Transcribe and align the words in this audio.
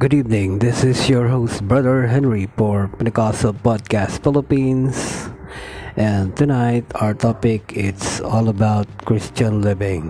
Good 0.00 0.16
evening. 0.16 0.64
This 0.64 0.80
is 0.80 1.12
your 1.12 1.28
host, 1.28 1.60
Brother 1.68 2.08
Henry, 2.08 2.48
for 2.56 2.88
Pentecostal 2.88 3.52
Podcast 3.52 4.24
Philippines. 4.24 5.28
And 5.92 6.32
tonight, 6.32 6.88
our 6.96 7.12
topic 7.12 7.76
is 7.76 8.24
all 8.24 8.48
about 8.48 8.88
Christian 9.04 9.60
living. 9.60 10.08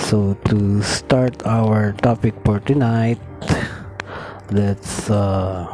So, 0.00 0.32
to 0.48 0.80
start 0.80 1.44
our 1.44 1.92
topic 2.00 2.32
for 2.40 2.56
tonight, 2.56 3.20
let's 4.48 5.12
uh, 5.12 5.68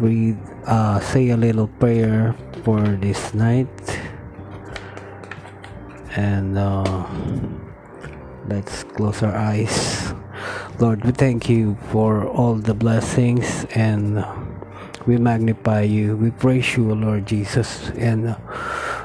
read, 0.00 0.40
uh, 0.64 0.96
say 1.04 1.28
a 1.28 1.36
little 1.36 1.68
prayer 1.76 2.32
for 2.64 2.80
this 2.96 3.36
night. 3.36 3.68
And 6.16 6.56
uh, 6.56 7.04
let's 8.48 8.88
close 8.96 9.20
our 9.20 9.36
eyes. 9.36 10.07
Lord, 10.78 11.04
we 11.04 11.10
thank 11.10 11.50
you 11.50 11.76
for 11.90 12.22
all 12.22 12.54
the 12.54 12.72
blessings 12.72 13.66
and 13.74 14.24
we 15.10 15.18
magnify 15.18 15.82
you. 15.82 16.16
We 16.16 16.30
praise 16.30 16.76
you, 16.76 16.94
Lord 16.94 17.26
Jesus, 17.26 17.90
and 17.98 18.36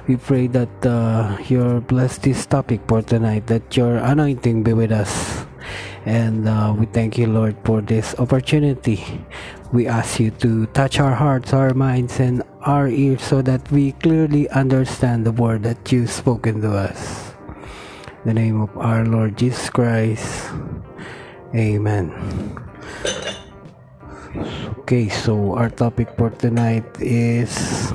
we 0.07 0.17
pray 0.17 0.45
that 0.53 0.69
uh, 0.85 1.35
you 1.49 1.81
bless 1.87 2.19
this 2.19 2.45
topic 2.45 2.81
for 2.87 3.01
tonight, 3.01 3.47
that 3.47 3.75
your 3.75 3.97
anointing 3.97 4.61
be 4.61 4.73
with 4.73 4.91
us. 4.91 5.47
And 6.05 6.47
uh, 6.47 6.75
we 6.77 6.85
thank 6.85 7.17
you, 7.17 7.25
Lord, 7.25 7.57
for 7.65 7.81
this 7.81 8.13
opportunity. 8.19 9.25
We 9.71 9.87
ask 9.87 10.19
you 10.19 10.29
to 10.45 10.67
touch 10.77 10.99
our 10.99 11.15
hearts, 11.15 11.53
our 11.53 11.73
minds, 11.73 12.19
and 12.19 12.43
our 12.61 12.87
ears 12.87 13.23
so 13.23 13.41
that 13.41 13.65
we 13.71 13.93
clearly 13.93 14.47
understand 14.49 15.25
the 15.25 15.31
word 15.31 15.63
that 15.63 15.91
you've 15.91 16.11
spoken 16.11 16.61
to 16.61 16.77
us. 16.77 17.33
In 18.21 18.25
the 18.25 18.33
name 18.35 18.61
of 18.61 18.77
our 18.77 19.03
Lord 19.05 19.39
Jesus 19.39 19.71
Christ. 19.71 20.53
Amen. 21.53 22.09
Okay, 24.81 25.05
so 25.05 25.53
our 25.53 25.69
topic 25.69 26.09
for 26.17 26.33
tonight 26.33 26.89
is 26.97 27.93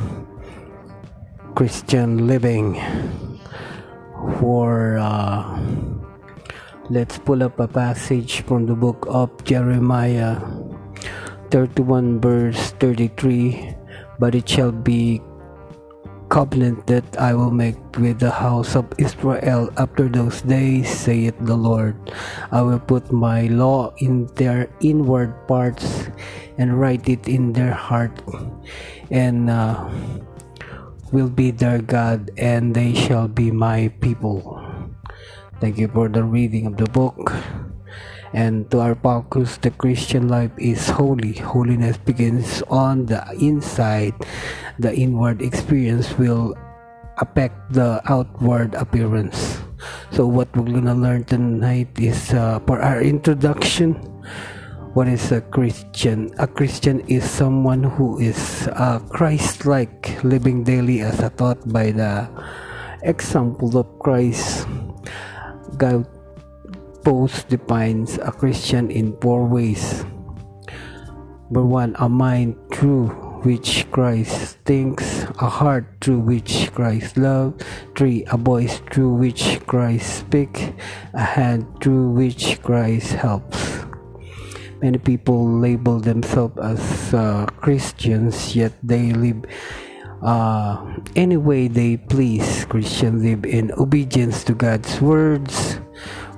Christian 1.58 2.30
living. 2.30 2.78
For 4.38 5.02
uh, 5.02 5.58
let's 6.86 7.18
pull 7.18 7.42
up 7.42 7.58
a 7.58 7.66
passage 7.66 8.46
from 8.46 8.70
the 8.70 8.78
book 8.78 9.02
of 9.10 9.34
Jeremiah 9.42 10.38
31 11.50 12.20
verse 12.22 12.70
33 12.78 13.74
but 14.18 14.34
it 14.34 14.48
shall 14.48 14.70
be 14.70 15.20
covenant 16.28 16.86
that 16.86 17.04
I 17.16 17.34
will 17.34 17.50
make 17.50 17.76
with 17.96 18.20
the 18.20 18.30
house 18.30 18.76
of 18.76 18.86
Israel 18.98 19.72
after 19.76 20.08
those 20.08 20.40
days, 20.42 20.88
saith 20.88 21.34
the 21.40 21.56
Lord. 21.56 21.96
I 22.52 22.62
will 22.62 22.80
put 22.80 23.10
my 23.12 23.48
law 23.48 23.92
in 23.98 24.28
their 24.36 24.70
inward 24.80 25.34
parts 25.48 26.08
and 26.56 26.78
write 26.80 27.08
it 27.08 27.28
in 27.28 27.52
their 27.52 27.72
heart, 27.72 28.12
and 29.10 29.50
uh, 29.50 29.88
will 31.12 31.30
be 31.30 31.50
their 31.50 31.80
God, 31.80 32.30
and 32.36 32.74
they 32.74 32.92
shall 32.94 33.28
be 33.28 33.50
my 33.50 33.88
people. 34.00 34.60
Thank 35.60 35.78
you 35.78 35.88
for 35.88 36.08
the 36.08 36.22
reading 36.22 36.66
of 36.66 36.76
the 36.76 36.86
book. 36.86 37.32
And 38.32 38.70
to 38.70 38.80
our 38.80 38.94
focus, 38.94 39.56
the 39.56 39.70
Christian 39.72 40.28
life 40.28 40.52
is 40.58 40.88
holy. 40.90 41.32
Holiness 41.32 41.96
begins 41.96 42.62
on 42.68 43.06
the 43.06 43.24
inside. 43.40 44.12
The 44.78 44.94
inward 44.94 45.42
experience 45.42 46.14
will 46.18 46.54
affect 47.18 47.58
the 47.74 47.98
outward 48.06 48.74
appearance. 48.78 49.58
So, 50.10 50.26
what 50.26 50.46
we're 50.54 50.70
gonna 50.70 50.94
learn 50.94 51.24
tonight 51.26 51.90
is 51.98 52.32
uh, 52.32 52.62
for 52.62 52.78
our 52.78 53.02
introduction. 53.02 53.98
What 54.94 55.06
is 55.06 55.30
a 55.30 55.42
Christian? 55.42 56.30
A 56.38 56.46
Christian 56.46 57.02
is 57.06 57.22
someone 57.22 57.82
who 57.82 58.18
is 58.18 58.70
uh, 58.74 58.98
Christ-like, 59.10 60.22
living 60.24 60.64
daily 60.64 61.02
as 61.02 61.20
a 61.20 61.30
taught 61.30 61.58
by 61.70 61.90
the 61.90 62.26
example 63.02 63.76
of 63.78 63.86
Christ. 63.98 64.66
God 65.76 66.06
post 67.04 67.48
defines 67.50 68.18
a 68.18 68.32
Christian 68.32 68.90
in 68.90 69.14
four 69.20 69.46
ways. 69.46 70.02
Number 71.50 71.66
one, 71.66 71.94
a 71.98 72.08
mind 72.08 72.56
through 72.72 73.27
which 73.42 73.86
Christ 73.90 74.58
thinks, 74.64 75.24
a 75.38 75.48
heart 75.48 75.86
through 76.00 76.20
which 76.20 76.70
Christ 76.74 77.16
loves, 77.16 77.62
three, 77.96 78.24
a 78.30 78.36
voice 78.36 78.80
through 78.90 79.14
which 79.14 79.60
Christ 79.66 80.26
speaks, 80.26 80.62
a 81.14 81.22
hand 81.22 81.66
through 81.80 82.10
which 82.10 82.60
Christ 82.62 83.12
helps. 83.12 83.84
Many 84.82 84.98
people 84.98 85.58
label 85.58 85.98
themselves 85.98 86.58
as 86.58 87.14
uh, 87.14 87.46
Christians, 87.58 88.54
yet 88.54 88.72
they 88.82 89.12
live 89.12 89.44
uh, 90.22 90.78
any 91.16 91.36
way 91.36 91.68
they 91.68 91.96
please. 91.96 92.64
Christians 92.66 93.22
live 93.22 93.44
in 93.44 93.72
obedience 93.78 94.44
to 94.44 94.54
God's 94.54 95.00
words, 95.00 95.80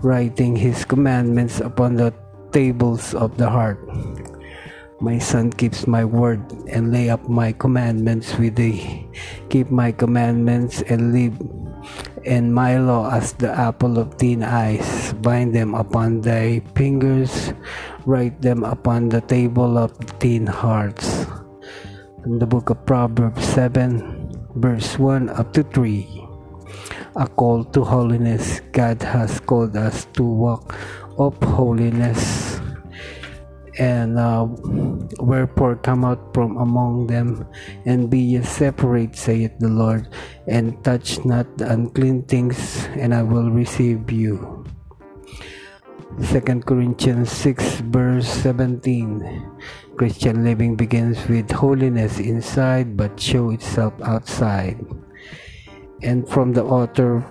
writing 0.02 0.56
his 0.56 0.84
commandments 0.84 1.60
upon 1.60 1.96
the 1.96 2.14
tables 2.52 3.14
of 3.14 3.36
the 3.36 3.48
heart. 3.48 3.78
My 5.00 5.16
son 5.16 5.48
keeps 5.48 5.88
my 5.88 6.04
word 6.04 6.44
and 6.68 6.92
lay 6.92 7.08
up 7.08 7.24
my 7.24 7.56
commandments 7.56 8.36
with 8.36 8.56
thee. 8.56 9.08
Keep 9.48 9.72
my 9.72 9.92
commandments 9.92 10.84
and 10.92 11.16
live 11.16 11.40
and 12.28 12.52
my 12.52 12.76
law 12.76 13.08
as 13.08 13.32
the 13.40 13.48
apple 13.48 13.96
of 13.96 14.20
thine 14.20 14.44
eyes. 14.44 15.16
Bind 15.24 15.56
them 15.56 15.72
upon 15.72 16.20
thy 16.20 16.60
fingers, 16.76 17.56
write 18.04 18.44
them 18.44 18.60
upon 18.62 19.08
the 19.08 19.24
table 19.24 19.80
of 19.80 19.96
thine 20.20 20.46
hearts. 20.46 21.24
From 22.20 22.36
the 22.36 22.46
book 22.46 22.68
of 22.68 22.84
Proverbs 22.84 23.40
7, 23.56 24.52
verse 24.60 25.00
1 25.00 25.32
up 25.32 25.56
to 25.56 25.64
3 25.64 26.20
a 27.16 27.26
call 27.26 27.64
to 27.64 27.82
holiness. 27.82 28.60
God 28.72 29.02
has 29.02 29.40
called 29.40 29.76
us 29.76 30.06
to 30.14 30.22
walk 30.22 30.74
of 31.18 31.34
holiness. 31.42 32.39
And 33.80 34.20
uh, 34.20 34.44
wherefore 35.24 35.80
come 35.80 36.04
out 36.04 36.36
from 36.36 36.60
among 36.60 37.08
them 37.08 37.48
and 37.88 38.12
be 38.12 38.36
ye 38.36 38.44
separate, 38.44 39.16
saith 39.16 39.56
the 39.56 39.72
Lord, 39.72 40.12
and 40.44 40.76
touch 40.84 41.24
not 41.24 41.48
the 41.56 41.72
unclean 41.72 42.28
things, 42.28 42.84
and 43.00 43.16
I 43.16 43.24
will 43.24 43.48
receive 43.48 44.12
you. 44.12 44.68
2 46.20 46.60
Corinthians 46.68 47.32
6 47.32 47.86
verse 47.88 48.28
17 48.28 49.24
Christian 49.96 50.44
living 50.44 50.74
begins 50.74 51.16
with 51.30 51.48
holiness 51.48 52.18
inside 52.18 52.98
but 52.98 53.14
show 53.14 53.54
itself 53.54 53.94
outside 54.02 54.76
and 56.02 56.28
from 56.28 56.52
the 56.52 56.64
author 56.66 57.24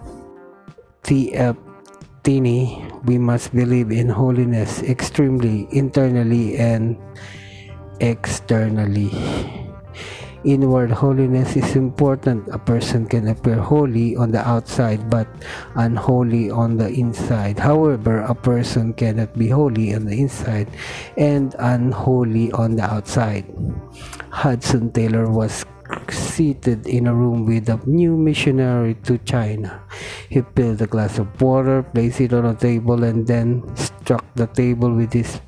T.F. 1.03 1.55
Tenney, 2.23 2.85
we 3.05 3.17
must 3.17 3.53
believe 3.55 3.91
in 3.91 4.09
holiness 4.09 4.81
extremely, 4.83 5.67
internally, 5.71 6.57
and 6.57 6.97
externally. 7.99 9.11
Inward 10.47 10.89
holiness 10.89 11.59
is 11.59 11.75
important. 11.75 12.47
A 12.47 12.57
person 12.57 13.05
can 13.05 13.27
appear 13.27 13.59
holy 13.59 14.15
on 14.15 14.31
the 14.31 14.39
outside 14.39 15.09
but 15.09 15.27
unholy 15.75 16.49
on 16.49 16.77
the 16.77 16.87
inside. 16.87 17.59
However, 17.59 18.23
a 18.23 18.33
person 18.33 18.93
cannot 18.93 19.35
be 19.35 19.49
holy 19.51 19.93
on 19.93 20.05
the 20.05 20.15
inside 20.15 20.71
and 21.17 21.55
unholy 21.59 22.53
on 22.53 22.77
the 22.79 22.87
outside. 22.87 23.43
Hudson 24.31 24.91
Taylor 24.95 25.27
was 25.27 25.65
seated 26.39 26.87
in 26.87 27.03
a 27.03 27.11
room 27.11 27.43
with 27.43 27.67
a 27.67 27.75
new 27.83 28.15
missionary 28.15 28.95
to 29.03 29.19
China. 29.27 29.83
He 30.31 30.39
filled 30.55 30.79
a 30.79 30.87
glass 30.87 31.19
of 31.19 31.27
water, 31.35 31.83
placed 31.83 32.23
it 32.23 32.31
on 32.31 32.45
a 32.47 32.55
table, 32.55 33.03
and 33.03 33.27
then 33.27 33.67
struck 33.75 34.23
the 34.39 34.47
table 34.47 34.87
with 34.87 35.11
his 35.11 35.43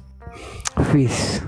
fist. 0.91 1.47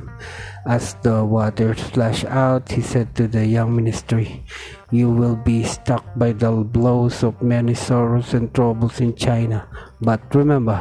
As 0.63 0.95
the 1.03 1.27
water 1.27 1.75
splashed 1.75 2.23
out, 2.31 2.71
he 2.71 2.79
said 2.79 3.11
to 3.19 3.27
the 3.27 3.43
young 3.43 3.75
ministry, 3.75 4.47
You 4.95 5.11
will 5.11 5.35
be 5.35 5.67
struck 5.67 6.07
by 6.15 6.31
the 6.31 6.63
blows 6.63 7.19
of 7.19 7.43
many 7.43 7.75
sorrows 7.75 8.31
and 8.31 8.47
troubles 8.55 9.03
in 9.03 9.11
China, 9.19 9.67
but 9.99 10.23
remember, 10.31 10.79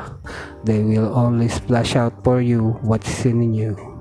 they 0.62 0.87
will 0.87 1.11
only 1.19 1.50
splash 1.50 1.99
out 1.99 2.23
for 2.23 2.38
you 2.38 2.79
what's 2.87 3.26
in 3.26 3.43
you. 3.53 3.92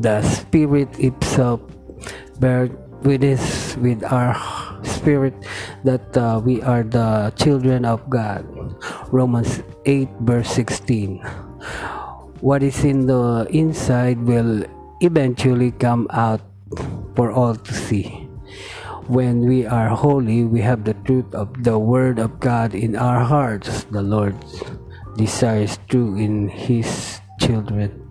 The 0.00 0.24
Spirit 0.24 0.88
itself 0.98 1.60
bear 2.40 2.72
witness 3.04 3.76
with 3.76 4.00
our 4.04 4.32
spirit 4.84 5.32
that 5.84 6.04
uh, 6.16 6.40
we 6.40 6.60
are 6.62 6.82
the 6.82 7.32
children 7.36 7.84
of 7.84 8.00
God. 8.08 8.44
Romans 9.12 9.62
8, 9.84 10.08
verse 10.24 10.48
16. 10.52 11.20
What 12.40 12.62
is 12.62 12.84
in 12.84 13.06
the 13.06 13.46
inside 13.52 14.20
will 14.24 14.64
eventually 15.00 15.72
come 15.72 16.08
out 16.10 16.40
for 17.14 17.32
all 17.32 17.54
to 17.54 17.72
see. 17.72 18.28
When 19.08 19.44
we 19.44 19.66
are 19.66 19.88
holy, 19.88 20.44
we 20.44 20.60
have 20.60 20.84
the 20.84 20.94
truth 21.04 21.34
of 21.34 21.64
the 21.64 21.78
Word 21.78 22.18
of 22.18 22.40
God 22.40 22.74
in 22.74 22.96
our 22.96 23.20
hearts. 23.20 23.84
The 23.90 24.02
Lord 24.02 24.36
desires 25.16 25.78
true 25.88 26.16
in 26.16 26.48
His 26.48 27.20
children. 27.40 28.09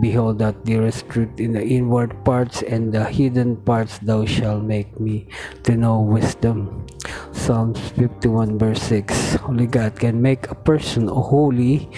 Behold, 0.00 0.38
that 0.38 0.64
dearest 0.64 1.08
truth 1.08 1.38
in 1.38 1.52
the 1.52 1.64
inward 1.64 2.14
parts 2.24 2.62
and 2.62 2.92
the 2.92 3.04
hidden 3.04 3.56
parts 3.56 3.98
thou 3.98 4.24
shalt 4.24 4.62
make 4.62 5.00
me 5.00 5.26
to 5.64 5.76
know 5.76 6.00
wisdom. 6.00 6.86
Psalms 7.32 7.80
51 7.96 8.58
verse 8.58 8.82
6. 8.82 9.38
Only 9.48 9.66
God 9.66 9.98
can 9.98 10.22
make 10.22 10.50
a 10.50 10.54
person 10.54 11.08
holy. 11.08 11.90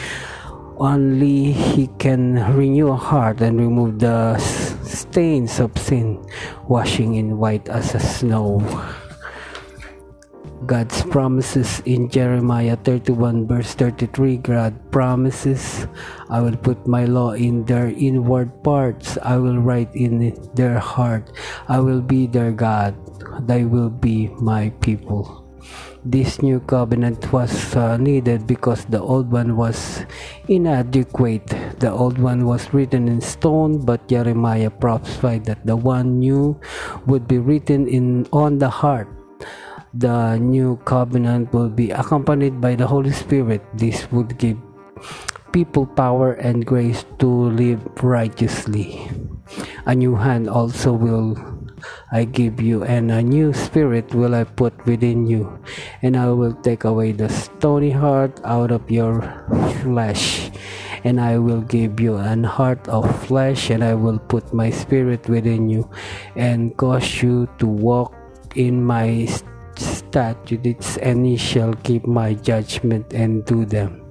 Only 0.78 1.52
He 1.52 1.88
can 1.98 2.40
renew 2.56 2.88
a 2.88 2.96
heart 2.96 3.40
and 3.40 3.60
remove 3.60 3.98
the 4.00 4.38
stains 4.82 5.60
of 5.60 5.76
sin, 5.78 6.24
washing 6.68 7.14
in 7.14 7.38
white 7.38 7.68
as 7.68 7.94
a 7.94 8.00
snow. 8.00 8.58
God's 10.66 11.02
promises 11.10 11.82
in 11.84 12.08
Jeremiah 12.08 12.76
31 12.76 13.46
verse 13.46 13.74
33 13.74 14.38
God 14.38 14.72
promises 14.90 15.86
I 16.30 16.40
will 16.40 16.56
put 16.56 16.86
my 16.86 17.04
law 17.04 17.32
in 17.32 17.64
their 17.64 17.88
inward 17.88 18.50
parts. 18.62 19.18
I 19.22 19.36
will 19.36 19.58
write 19.58 19.94
in 19.94 20.34
their 20.54 20.78
heart. 20.78 21.30
I 21.68 21.80
will 21.80 22.00
be 22.00 22.26
their 22.26 22.52
God. 22.52 22.94
They 23.46 23.64
will 23.64 23.90
be 23.90 24.28
my 24.40 24.70
people. 24.80 25.42
This 26.04 26.42
new 26.42 26.58
covenant 26.58 27.30
was 27.30 27.52
uh, 27.76 27.96
needed 27.96 28.46
because 28.46 28.84
the 28.86 28.98
old 28.98 29.30
one 29.30 29.56
was 29.56 30.02
inadequate. 30.48 31.46
The 31.78 31.90
old 31.90 32.18
one 32.18 32.46
was 32.46 32.74
written 32.74 33.06
in 33.06 33.20
stone 33.20 33.78
but 33.86 34.08
Jeremiah 34.08 34.70
prophesied 34.70 35.46
that 35.46 35.64
the 35.66 35.76
one 35.76 36.18
new 36.18 36.58
would 37.06 37.28
be 37.28 37.38
written 37.38 37.86
in 37.86 38.26
on 38.32 38.58
the 38.58 38.70
heart 38.70 39.21
the 39.94 40.36
new 40.38 40.76
covenant 40.84 41.52
will 41.52 41.68
be 41.68 41.90
accompanied 41.90 42.60
by 42.60 42.74
the 42.74 42.86
Holy 42.86 43.12
Spirit. 43.12 43.60
This 43.74 44.10
would 44.10 44.38
give 44.38 44.56
people 45.52 45.84
power 45.84 46.32
and 46.40 46.64
grace 46.64 47.04
to 47.18 47.28
live 47.28 47.80
righteously. 48.02 49.10
A 49.84 49.94
new 49.94 50.16
hand 50.16 50.48
also 50.48 50.92
will 50.92 51.36
I 52.12 52.24
give 52.24 52.60
you, 52.60 52.84
and 52.84 53.10
a 53.10 53.22
new 53.22 53.52
spirit 53.52 54.14
will 54.14 54.34
I 54.34 54.44
put 54.44 54.72
within 54.86 55.26
you, 55.26 55.58
and 56.00 56.16
I 56.16 56.30
will 56.30 56.54
take 56.62 56.84
away 56.84 57.12
the 57.12 57.28
stony 57.28 57.90
heart 57.90 58.40
out 58.44 58.70
of 58.70 58.88
your 58.90 59.20
flesh. 59.82 60.50
And 61.04 61.20
I 61.20 61.36
will 61.36 61.60
give 61.60 61.98
you 61.98 62.16
an 62.16 62.44
heart 62.44 62.86
of 62.86 63.10
flesh, 63.26 63.68
and 63.70 63.82
I 63.82 63.92
will 63.98 64.20
put 64.20 64.54
my 64.54 64.70
spirit 64.70 65.28
within 65.28 65.68
you, 65.68 65.90
and 66.36 66.76
cause 66.76 67.20
you 67.20 67.50
to 67.58 67.66
walk 67.66 68.14
in 68.54 68.84
my 68.84 69.26
statutes 69.84 70.96
and 70.98 71.26
ye 71.26 71.36
shall 71.36 71.74
keep 71.82 72.06
my 72.06 72.34
judgment 72.34 73.12
and 73.12 73.44
do 73.44 73.64
them. 73.64 74.02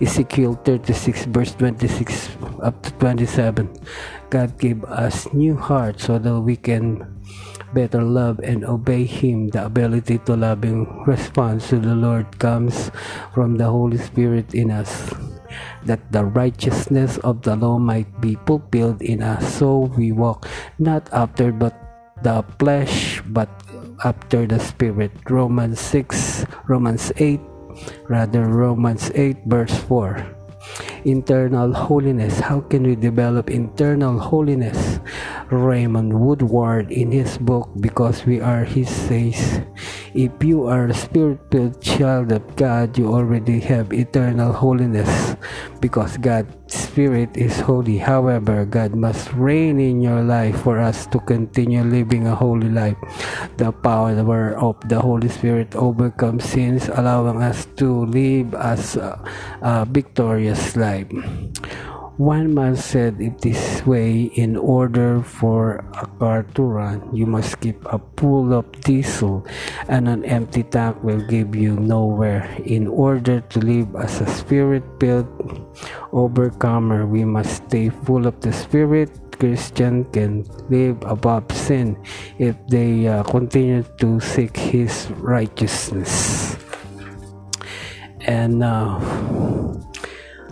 Ezekiel 0.00 0.58
36 0.64 1.26
verse 1.26 1.52
26 1.54 2.30
up 2.62 2.82
to 2.82 2.90
27. 2.98 3.68
God 4.30 4.58
gave 4.58 4.82
us 4.84 5.30
new 5.32 5.56
hearts 5.56 6.04
so 6.04 6.18
that 6.18 6.40
we 6.40 6.56
can 6.56 7.04
better 7.74 8.02
love 8.02 8.40
and 8.40 8.64
obey 8.64 9.04
Him. 9.04 9.48
The 9.48 9.66
ability 9.66 10.18
to 10.26 10.36
loving 10.36 10.86
response 11.06 11.68
to 11.70 11.78
the 11.78 11.94
Lord 11.94 12.38
comes 12.38 12.90
from 13.34 13.56
the 13.56 13.66
Holy 13.66 13.98
Spirit 13.98 14.54
in 14.54 14.70
us. 14.70 15.12
That 15.84 16.12
the 16.12 16.24
righteousness 16.24 17.18
of 17.18 17.42
the 17.42 17.56
law 17.56 17.78
might 17.78 18.08
be 18.20 18.38
fulfilled 18.46 19.02
in 19.02 19.22
us, 19.22 19.42
so 19.58 19.90
we 19.96 20.12
walk 20.12 20.46
not 20.78 21.08
after 21.12 21.50
but 21.52 21.74
the 22.22 22.44
flesh, 22.58 23.22
but 23.26 23.48
after 24.04 24.46
the 24.46 24.58
Spirit. 24.58 25.12
Romans 25.28 25.80
6, 25.80 26.46
Romans 26.68 27.12
8, 27.16 27.40
rather 28.08 28.44
Romans 28.46 29.10
8 29.14 29.36
verse 29.46 29.74
4. 29.86 30.20
Internal 31.04 31.72
holiness. 31.72 32.40
How 32.40 32.60
can 32.60 32.84
we 32.84 32.94
develop 32.94 33.50
internal 33.50 34.18
holiness? 34.18 35.00
Raymond 35.50 36.12
Woodward 36.12 36.92
in 36.92 37.10
his 37.10 37.38
book 37.38 37.68
Because 37.80 38.26
We 38.26 38.40
Are 38.40 38.64
His 38.64 38.88
says, 38.88 39.62
If 40.14 40.42
you 40.42 40.66
are 40.66 40.86
a 40.86 40.94
spirit-filled 40.94 41.80
child 41.80 42.32
of 42.32 42.42
God, 42.56 42.98
you 42.98 43.14
already 43.14 43.60
have 43.60 43.92
eternal 43.92 44.52
holiness 44.52 45.36
because 45.80 46.18
God's 46.18 46.50
Spirit 46.66 47.36
is 47.36 47.58
holy. 47.60 47.98
However, 47.98 48.64
God 48.64 48.94
must 48.94 49.32
reign 49.34 49.78
in 49.78 50.02
your 50.02 50.22
life 50.22 50.62
for 50.62 50.78
us 50.78 51.06
to 51.14 51.18
continue 51.20 51.82
living 51.82 52.26
a 52.26 52.34
holy 52.34 52.68
life. 52.68 52.98
The 53.56 53.70
power 53.70 54.18
of 54.58 54.76
the 54.88 54.98
Holy 54.98 55.28
Spirit 55.28 55.74
overcomes 55.74 56.44
sins, 56.44 56.90
allowing 56.90 57.42
us 57.42 57.66
to 57.78 58.06
live 58.06 58.54
as 58.54 58.96
a, 58.96 59.18
a 59.62 59.86
victorious 59.86 60.76
life. 60.76 61.10
One 62.20 62.52
man 62.52 62.76
said 62.76 63.16
it 63.16 63.40
this 63.40 63.80
way 63.88 64.28
in 64.36 64.52
order 64.52 65.24
for 65.24 65.80
a 65.96 66.04
car 66.20 66.44
to 66.52 66.60
run, 66.60 67.00
you 67.16 67.24
must 67.24 67.64
keep 67.64 67.80
a 67.88 67.96
full 68.20 68.52
of 68.52 68.68
diesel, 68.84 69.48
and 69.88 70.04
an 70.04 70.28
empty 70.28 70.68
tank 70.68 71.00
will 71.00 71.24
give 71.24 71.56
you 71.56 71.80
nowhere. 71.80 72.44
In 72.68 72.84
order 72.92 73.40
to 73.40 73.58
live 73.64 73.96
as 73.96 74.20
a 74.20 74.28
spirit 74.28 74.84
filled 75.00 75.32
overcomer, 76.12 77.08
we 77.08 77.24
must 77.24 77.64
stay 77.64 77.88
full 77.88 78.28
of 78.28 78.36
the 78.44 78.52
Spirit. 78.52 79.08
Christian 79.40 80.04
can 80.12 80.44
live 80.68 81.00
above 81.08 81.48
sin 81.48 81.96
if 82.36 82.52
they 82.68 83.08
uh, 83.08 83.24
continue 83.24 83.80
to 83.96 84.20
seek 84.20 84.52
His 84.52 85.08
righteousness. 85.16 86.60
And 88.28 88.60
uh, 88.60 89.00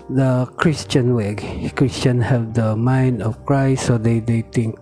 the 0.09 0.49
Christian 0.57 1.15
way. 1.15 1.37
Christian 1.77 2.21
have 2.21 2.55
the 2.55 2.77
mind 2.77 3.23
of 3.23 3.45
Christ, 3.45 3.87
so 3.87 3.99
they, 3.99 4.21
they 4.21 4.43
think 4.43 4.79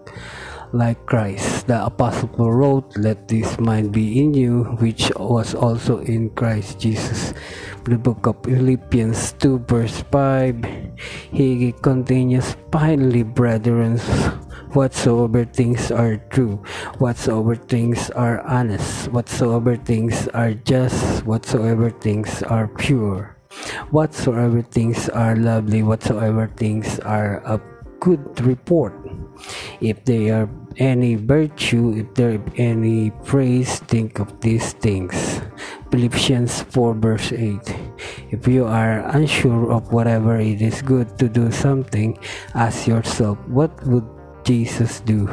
like 0.72 1.04
Christ. 1.06 1.66
The 1.66 1.84
Apostle 1.84 2.28
Paul 2.28 2.52
wrote, 2.52 2.96
Let 2.96 3.28
this 3.28 3.58
mind 3.58 3.92
be 3.92 4.22
in 4.22 4.34
you, 4.34 4.64
which 4.78 5.10
was 5.16 5.54
also 5.54 5.98
in 5.98 6.30
Christ 6.30 6.78
Jesus. 6.78 7.34
The 7.84 7.98
book 7.98 8.26
of 8.26 8.36
Philippians 8.42 9.32
2, 9.38 9.66
verse 9.66 10.02
5, 10.10 10.64
he 11.32 11.72
continues, 11.82 12.56
Finally, 12.70 13.22
brethren, 13.22 13.98
whatsoever 14.74 15.44
things 15.44 15.90
are 15.90 16.18
true, 16.30 16.62
whatsoever 16.98 17.54
things 17.54 18.10
are 18.10 18.42
honest, 18.42 19.08
whatsoever 19.10 19.76
things 19.76 20.28
are 20.28 20.54
just, 20.54 21.24
whatsoever 21.26 21.90
things 21.90 22.42
are 22.42 22.68
pure 22.68 23.35
whatsoever 23.90 24.62
things 24.62 25.08
are 25.08 25.36
lovely, 25.36 25.82
whatsoever 25.82 26.50
things 26.56 26.98
are 27.00 27.40
of 27.42 27.60
good 28.00 28.40
report, 28.40 28.94
if 29.80 30.04
they 30.04 30.30
are 30.30 30.48
any 30.76 31.14
virtue, 31.14 31.94
if 31.96 32.14
there 32.14 32.42
any 32.56 33.10
praise, 33.24 33.80
think 33.80 34.18
of 34.18 34.40
these 34.40 34.72
things. 34.74 35.40
Philippians 35.90 36.62
4 36.62 36.94
verse 36.94 37.32
8. 37.32 37.58
If 38.30 38.46
you 38.46 38.66
are 38.66 39.00
unsure 39.16 39.72
of 39.72 39.92
whatever 39.92 40.36
it 40.36 40.60
is 40.60 40.82
good 40.82 41.18
to 41.18 41.28
do 41.28 41.50
something, 41.50 42.18
ask 42.54 42.86
yourself, 42.86 43.38
what 43.48 43.72
would 43.86 44.04
Jesus 44.46 45.02
do? 45.02 45.26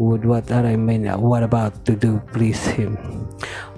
Would 0.00 0.24
what 0.24 0.48
I 0.48 0.80
mean, 0.80 1.04
what 1.20 1.44
about 1.44 1.84
to 1.84 1.92
do 1.92 2.24
please 2.32 2.64
him? 2.72 2.96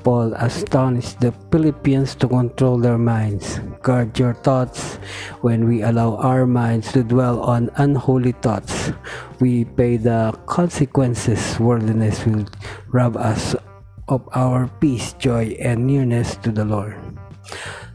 Paul 0.07 0.39
astonished 0.39 1.19
the 1.19 1.35
Philippians 1.51 2.15
to 2.23 2.31
control 2.31 2.79
their 2.79 2.99
minds. 2.99 3.59
Guard 3.83 4.15
your 4.19 4.35
thoughts. 4.35 5.03
When 5.43 5.67
we 5.67 5.83
allow 5.83 6.15
our 6.23 6.47
minds 6.47 6.95
to 6.95 7.03
dwell 7.03 7.43
on 7.43 7.75
unholy 7.75 8.39
thoughts, 8.39 8.95
we 9.43 9.67
pay 9.67 9.99
the 9.99 10.31
consequences. 10.47 11.59
Worldliness 11.59 12.23
will 12.23 12.47
rob 12.95 13.19
us 13.19 13.59
of 14.07 14.23
our 14.39 14.71
peace, 14.79 15.15
joy, 15.19 15.59
and 15.59 15.91
nearness 15.91 16.39
to 16.47 16.55
the 16.55 16.65
Lord. 16.65 16.95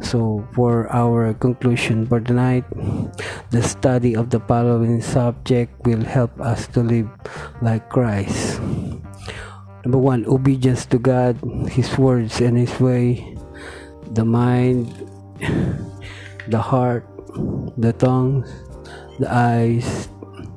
So, 0.08 0.40
for 0.56 0.88
our 0.88 1.36
conclusion 1.36 2.08
for 2.08 2.24
tonight, 2.24 2.64
the 3.52 3.60
study 3.60 4.16
of 4.16 4.32
the 4.32 4.40
following 4.40 5.04
subject 5.04 5.76
will 5.84 6.00
help 6.00 6.32
us 6.40 6.64
to 6.72 6.80
live 6.80 7.12
like 7.60 7.92
Christ. 7.92 8.64
Number 9.84 10.00
one, 10.00 10.24
obedience 10.24 10.88
to 10.96 10.98
God, 10.98 11.36
His 11.68 11.92
words 12.00 12.40
and 12.40 12.56
His 12.56 12.72
way, 12.80 13.36
the 14.16 14.24
mind, 14.24 14.96
the 16.48 16.64
heart, 16.64 17.04
the 17.76 17.92
tongue, 17.92 18.48
the 19.20 19.28
eyes, 19.28 20.08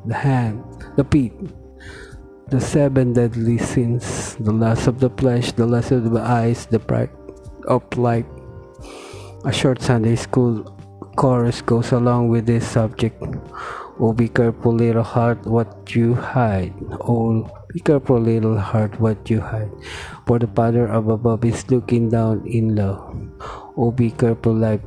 the 0.07 0.15
hand, 0.15 0.63
the 0.95 1.03
feet, 1.11 1.35
the 2.55 2.63
seven 2.63 3.19
deadly 3.19 3.59
sins, 3.59 4.39
the 4.39 4.55
lust 4.55 4.87
of 4.87 5.03
the 5.03 5.11
flesh, 5.19 5.51
the 5.59 5.67
lust 5.67 5.91
of 5.91 6.07
the 6.15 6.23
eyes, 6.23 6.71
the 6.71 6.79
pride 6.79 7.11
of 7.67 7.83
life. 7.99 8.31
A 9.43 9.53
short 9.53 9.81
Sunday 9.81 10.17
school 10.17 10.69
chorus 11.17 11.63
goes 11.63 11.93
along 11.93 12.29
with 12.29 12.45
this 12.45 12.69
subject. 12.69 13.17
Oh, 13.99 14.13
be 14.13 14.29
careful, 14.29 14.75
little 14.75 15.03
heart, 15.03 15.47
what 15.47 15.97
you 15.97 16.15
hide. 16.15 16.75
Oh, 17.01 17.49
be 17.73 17.81
careful, 17.81 18.21
little 18.21 18.59
heart, 18.59 19.01
what 19.01 19.31
you 19.31 19.41
hide. 19.41 19.73
For 20.27 20.39
the 20.39 20.47
Father 20.47 20.87
of 20.87 21.09
above 21.09 21.45
is 21.47 21.65
looking 21.71 22.11
down 22.11 22.47
in 22.47 22.77
love. 22.77 23.17
Oh, 23.79 23.91
be 23.91 24.11
careful, 24.11 24.53
like 24.53 24.85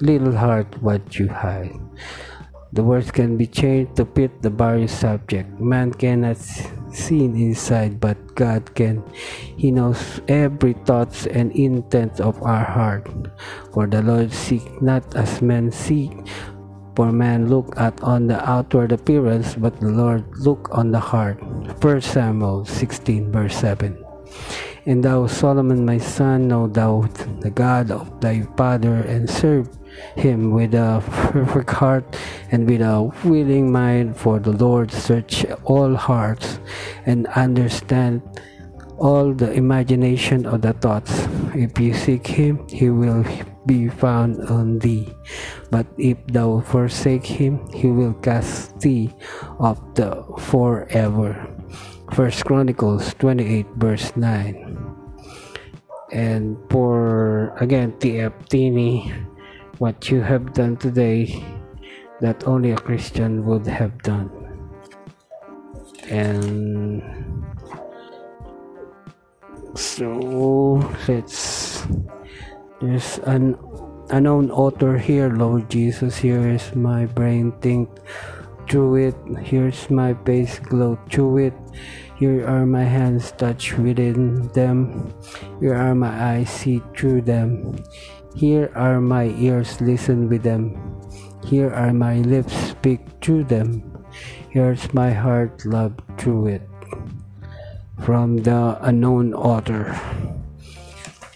little 0.00 0.32
heart, 0.32 0.80
what 0.80 1.18
you 1.18 1.28
hide. 1.28 1.76
The 2.72 2.82
words 2.82 3.10
can 3.10 3.36
be 3.36 3.46
changed 3.46 3.96
to 3.96 4.06
fit 4.06 4.40
the 4.40 4.50
various 4.50 4.96
subject. 4.96 5.60
Man 5.60 5.92
cannot 5.92 6.40
see 6.92 7.24
inside, 7.24 8.00
but 8.00 8.16
God 8.34 8.74
can. 8.74 9.02
He 9.56 9.70
knows 9.70 10.20
every 10.28 10.74
thoughts 10.84 11.26
and 11.26 11.52
intent 11.52 12.20
of 12.20 12.42
our 12.42 12.64
heart. 12.64 13.08
For 13.72 13.86
the 13.86 14.02
Lord 14.02 14.32
seek 14.32 14.64
not 14.82 15.04
as 15.16 15.42
men 15.42 15.70
seek, 15.70 16.12
for 16.96 17.12
man 17.12 17.48
look 17.48 17.74
at 17.76 18.00
on 18.02 18.26
the 18.26 18.38
outward 18.48 18.92
appearance, 18.92 19.54
but 19.54 19.78
the 19.80 19.90
Lord 19.90 20.24
look 20.38 20.68
on 20.72 20.90
the 20.90 21.00
heart. 21.00 21.38
1 21.82 22.00
Samuel 22.00 22.64
16 22.64 23.30
verse 23.30 23.56
7. 23.56 23.96
And 24.86 25.04
thou, 25.04 25.26
Solomon, 25.26 25.84
my 25.84 25.98
son, 25.98 26.48
know 26.48 26.66
thou 26.66 27.04
the 27.40 27.50
God 27.50 27.90
of 27.90 28.20
thy 28.20 28.42
father, 28.56 29.04
and 29.04 29.28
serve 29.28 29.68
him 30.16 30.50
with 30.50 30.74
a 30.74 31.02
perfect 31.32 31.70
heart 31.70 32.16
and 32.50 32.68
with 32.68 32.80
a 32.80 33.10
willing 33.24 33.72
mind, 33.72 34.16
for 34.16 34.38
the 34.38 34.52
Lord 34.52 34.90
search 34.90 35.44
all 35.64 35.94
hearts 35.94 36.60
and 37.06 37.26
understand 37.28 38.22
all 38.98 39.32
the 39.32 39.52
imagination 39.52 40.44
of 40.46 40.62
the 40.62 40.72
thoughts. 40.74 41.26
If 41.54 41.78
you 41.78 41.94
seek 41.94 42.26
him, 42.26 42.66
he 42.68 42.90
will 42.90 43.24
be 43.66 43.88
found 43.88 44.42
on 44.48 44.78
thee. 44.80 45.14
But 45.70 45.86
if 45.98 46.18
thou 46.26 46.60
forsake 46.60 47.24
him, 47.24 47.68
he 47.70 47.88
will 47.88 48.14
cast 48.14 48.80
thee 48.80 49.14
off 49.60 49.78
the 49.94 50.24
forever. 50.38 51.36
First 52.12 52.44
Chronicles 52.44 53.14
28 53.20 53.66
verse 53.76 54.16
9. 54.16 54.76
And 56.10 56.56
for 56.70 57.52
again 57.60 57.92
TF 58.00 58.32
Tenney, 58.48 59.12
what 59.78 60.10
you 60.10 60.20
have 60.20 60.52
done 60.52 60.76
today 60.76 61.42
that 62.20 62.46
only 62.46 62.72
a 62.72 62.76
Christian 62.76 63.46
would 63.46 63.66
have 63.66 64.02
done. 64.02 64.30
And 66.10 67.02
so 69.74 70.82
let's 71.06 71.86
there's 72.80 73.18
an 73.26 73.58
unknown 74.10 74.50
author 74.50 74.98
here, 74.98 75.30
Lord 75.30 75.70
Jesus. 75.70 76.16
Here 76.16 76.48
is 76.48 76.74
my 76.74 77.06
brain 77.06 77.52
think 77.60 77.90
through 78.68 79.08
it. 79.08 79.16
Here's 79.42 79.90
my 79.90 80.14
face 80.24 80.58
glow 80.58 80.98
through 81.10 81.50
it. 81.50 81.56
Here 82.18 82.46
are 82.46 82.66
my 82.66 82.84
hands 82.84 83.32
touch 83.32 83.74
within 83.78 84.48
them. 84.52 85.14
Here 85.60 85.74
are 85.74 85.94
my 85.94 86.10
eyes 86.10 86.50
see 86.50 86.82
through 86.96 87.22
them. 87.22 87.78
Here 88.34 88.70
are 88.74 89.00
my 89.00 89.32
ears 89.38 89.80
listen 89.80 90.28
with 90.28 90.42
them. 90.42 90.76
Here 91.44 91.72
are 91.72 91.92
my 91.92 92.20
lips 92.20 92.52
speak 92.52 93.00
through 93.20 93.44
them. 93.44 93.82
Here's 94.50 94.92
my 94.92 95.12
heart 95.12 95.64
love 95.64 95.94
through 96.18 96.58
it. 96.58 96.62
From 98.00 98.38
the 98.38 98.78
unknown 98.80 99.34
author 99.34 99.92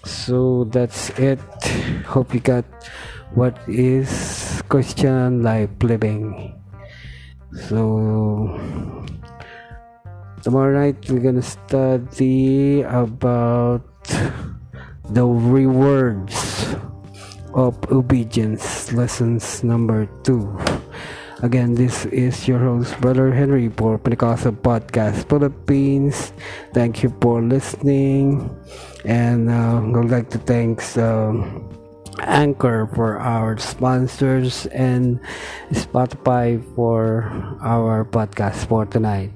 so 0.04 0.64
that's 0.70 1.10
it 1.18 1.40
hope 2.06 2.34
you 2.34 2.40
got 2.40 2.64
what 3.34 3.56
is 3.66 4.62
christian 4.68 5.42
life 5.42 5.70
living 5.82 6.52
so 7.68 8.50
tomorrow 10.42 10.74
night 10.74 10.98
we're 11.10 11.18
gonna 11.18 11.42
study 11.42 12.82
about 12.82 13.82
the 15.10 15.24
rewards 15.24 16.71
obedience 17.92 18.92
lessons 18.92 19.62
number 19.62 20.08
two 20.24 20.48
Again, 21.42 21.74
this 21.74 22.06
is 22.14 22.46
your 22.46 22.62
host, 22.62 22.94
Brother 23.02 23.34
Henry, 23.34 23.66
for 23.66 23.98
Pentecostal 23.98 24.54
Podcast 24.54 25.26
Philippines. 25.26 26.30
Thank 26.70 27.02
you 27.02 27.10
for 27.18 27.42
listening. 27.42 28.46
And 29.04 29.50
uh, 29.50 29.82
I 29.82 29.90
would 29.90 30.06
like 30.06 30.30
to 30.30 30.38
thank 30.38 30.78
uh, 30.94 31.34
Anchor 32.22 32.86
for 32.94 33.18
our 33.18 33.58
sponsors 33.58 34.70
and 34.70 35.18
Spotify 35.74 36.62
for 36.78 37.26
our 37.58 38.06
podcast 38.06 38.70
for 38.70 38.86
tonight. 38.86 39.34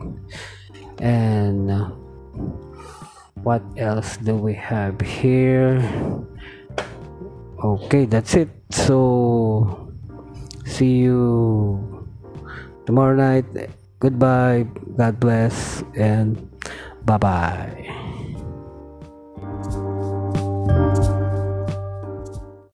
And 1.03 1.75
uh, 1.75 1.91
what 3.43 3.67
else 3.75 4.15
do 4.23 4.39
we 4.39 4.55
have 4.55 5.01
here? 5.03 5.83
Okay, 7.63 8.05
that's 8.05 8.35
it. 8.35 8.49
So, 8.71 9.93
see 10.65 11.01
you 11.09 12.07
tomorrow 12.85 13.17
night. 13.17 13.47
Goodbye. 13.99 14.67
God 14.97 15.21
bless. 15.21 15.83
And 15.97 16.37
bye 17.05 17.19
bye. 17.19 17.96